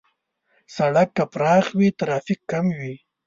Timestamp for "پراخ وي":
1.33-1.89